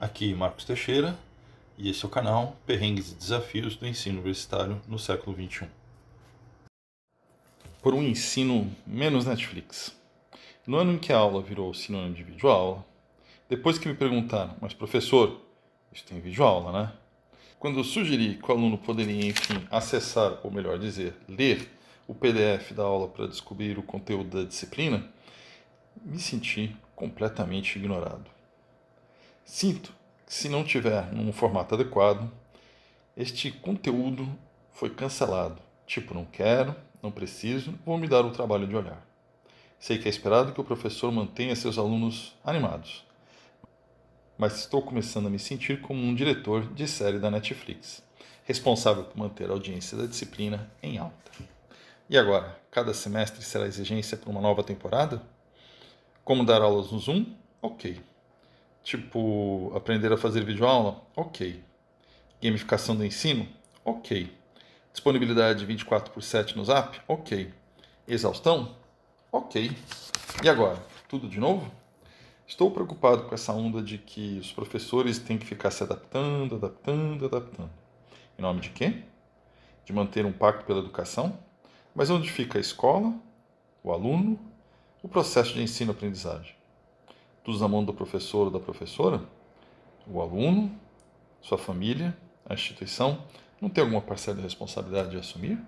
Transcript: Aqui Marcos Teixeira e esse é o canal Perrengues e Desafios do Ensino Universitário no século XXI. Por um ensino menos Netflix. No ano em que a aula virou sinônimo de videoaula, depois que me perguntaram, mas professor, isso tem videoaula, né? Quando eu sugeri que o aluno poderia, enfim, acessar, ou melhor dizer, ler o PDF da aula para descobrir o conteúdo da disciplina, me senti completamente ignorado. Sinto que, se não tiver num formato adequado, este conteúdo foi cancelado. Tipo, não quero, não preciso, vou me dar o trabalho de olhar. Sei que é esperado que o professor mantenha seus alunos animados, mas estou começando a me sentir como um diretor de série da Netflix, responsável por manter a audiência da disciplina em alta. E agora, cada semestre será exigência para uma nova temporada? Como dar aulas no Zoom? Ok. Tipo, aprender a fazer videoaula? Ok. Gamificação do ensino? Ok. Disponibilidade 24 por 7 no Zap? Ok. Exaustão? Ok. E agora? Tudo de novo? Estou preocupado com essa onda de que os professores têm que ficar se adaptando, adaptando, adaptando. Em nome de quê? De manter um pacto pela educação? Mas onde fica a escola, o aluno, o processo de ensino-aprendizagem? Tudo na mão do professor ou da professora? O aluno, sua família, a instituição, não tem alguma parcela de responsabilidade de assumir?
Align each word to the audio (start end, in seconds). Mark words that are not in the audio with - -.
Aqui 0.00 0.32
Marcos 0.32 0.64
Teixeira 0.64 1.18
e 1.76 1.90
esse 1.90 2.04
é 2.04 2.06
o 2.06 2.10
canal 2.10 2.56
Perrengues 2.64 3.10
e 3.10 3.16
Desafios 3.16 3.74
do 3.74 3.84
Ensino 3.84 4.18
Universitário 4.18 4.80
no 4.86 4.96
século 4.96 5.34
XXI. 5.34 5.66
Por 7.82 7.94
um 7.94 8.02
ensino 8.04 8.70
menos 8.86 9.26
Netflix. 9.26 9.92
No 10.64 10.76
ano 10.76 10.92
em 10.92 10.98
que 10.98 11.12
a 11.12 11.16
aula 11.16 11.42
virou 11.42 11.74
sinônimo 11.74 12.14
de 12.14 12.22
videoaula, 12.22 12.86
depois 13.48 13.76
que 13.76 13.88
me 13.88 13.94
perguntaram, 13.94 14.54
mas 14.60 14.72
professor, 14.72 15.40
isso 15.92 16.04
tem 16.04 16.20
videoaula, 16.20 16.70
né? 16.70 16.92
Quando 17.58 17.80
eu 17.80 17.84
sugeri 17.84 18.36
que 18.36 18.48
o 18.48 18.54
aluno 18.54 18.78
poderia, 18.78 19.26
enfim, 19.26 19.66
acessar, 19.68 20.38
ou 20.44 20.50
melhor 20.52 20.78
dizer, 20.78 21.12
ler 21.28 21.68
o 22.06 22.14
PDF 22.14 22.70
da 22.70 22.84
aula 22.84 23.08
para 23.08 23.26
descobrir 23.26 23.76
o 23.76 23.82
conteúdo 23.82 24.38
da 24.38 24.48
disciplina, 24.48 25.04
me 26.04 26.20
senti 26.20 26.76
completamente 26.94 27.76
ignorado. 27.76 28.37
Sinto 29.48 29.94
que, 30.26 30.34
se 30.34 30.46
não 30.46 30.62
tiver 30.62 31.10
num 31.10 31.32
formato 31.32 31.74
adequado, 31.74 32.30
este 33.16 33.50
conteúdo 33.50 34.28
foi 34.70 34.90
cancelado. 34.90 35.60
Tipo, 35.86 36.12
não 36.12 36.26
quero, 36.26 36.76
não 37.02 37.10
preciso, 37.10 37.74
vou 37.84 37.96
me 37.96 38.06
dar 38.06 38.26
o 38.26 38.30
trabalho 38.30 38.66
de 38.66 38.76
olhar. 38.76 39.02
Sei 39.80 39.96
que 39.96 40.06
é 40.06 40.10
esperado 40.10 40.52
que 40.52 40.60
o 40.60 40.64
professor 40.64 41.10
mantenha 41.10 41.56
seus 41.56 41.78
alunos 41.78 42.36
animados, 42.44 43.06
mas 44.36 44.58
estou 44.58 44.82
começando 44.82 45.28
a 45.28 45.30
me 45.30 45.38
sentir 45.38 45.80
como 45.80 45.98
um 45.98 46.14
diretor 46.14 46.70
de 46.74 46.86
série 46.86 47.18
da 47.18 47.30
Netflix, 47.30 48.02
responsável 48.44 49.04
por 49.04 49.16
manter 49.16 49.48
a 49.48 49.54
audiência 49.54 49.96
da 49.96 50.04
disciplina 50.04 50.70
em 50.82 50.98
alta. 50.98 51.32
E 52.08 52.18
agora, 52.18 52.60
cada 52.70 52.92
semestre 52.92 53.42
será 53.42 53.66
exigência 53.66 54.16
para 54.18 54.30
uma 54.30 54.42
nova 54.42 54.62
temporada? 54.62 55.22
Como 56.22 56.44
dar 56.44 56.60
aulas 56.60 56.92
no 56.92 56.98
Zoom? 56.98 57.34
Ok. 57.62 57.98
Tipo, 58.82 59.72
aprender 59.74 60.12
a 60.12 60.16
fazer 60.16 60.44
videoaula? 60.44 61.02
Ok. 61.14 61.62
Gamificação 62.42 62.96
do 62.96 63.04
ensino? 63.04 63.46
Ok. 63.84 64.32
Disponibilidade 64.92 65.64
24 65.64 66.12
por 66.12 66.22
7 66.22 66.56
no 66.56 66.64
Zap? 66.64 67.00
Ok. 67.06 67.52
Exaustão? 68.06 68.74
Ok. 69.30 69.76
E 70.42 70.48
agora? 70.48 70.82
Tudo 71.08 71.28
de 71.28 71.38
novo? 71.38 71.70
Estou 72.46 72.70
preocupado 72.70 73.24
com 73.24 73.34
essa 73.34 73.52
onda 73.52 73.82
de 73.82 73.98
que 73.98 74.38
os 74.38 74.50
professores 74.50 75.18
têm 75.18 75.36
que 75.36 75.44
ficar 75.44 75.70
se 75.70 75.82
adaptando, 75.82 76.54
adaptando, 76.54 77.26
adaptando. 77.26 77.70
Em 78.38 78.42
nome 78.42 78.60
de 78.60 78.70
quê? 78.70 79.02
De 79.84 79.92
manter 79.92 80.24
um 80.24 80.32
pacto 80.32 80.64
pela 80.64 80.78
educação? 80.78 81.38
Mas 81.94 82.08
onde 82.08 82.30
fica 82.30 82.56
a 82.56 82.60
escola, 82.60 83.12
o 83.82 83.92
aluno, 83.92 84.40
o 85.02 85.08
processo 85.08 85.52
de 85.54 85.62
ensino-aprendizagem? 85.62 86.54
Tudo 87.48 87.60
na 87.60 87.66
mão 87.66 87.82
do 87.82 87.94
professor 87.94 88.44
ou 88.44 88.50
da 88.50 88.60
professora? 88.60 89.22
O 90.06 90.20
aluno, 90.20 90.70
sua 91.40 91.56
família, 91.56 92.14
a 92.44 92.52
instituição, 92.52 93.24
não 93.58 93.70
tem 93.70 93.82
alguma 93.82 94.02
parcela 94.02 94.36
de 94.36 94.42
responsabilidade 94.42 95.12
de 95.12 95.16
assumir? 95.16 95.58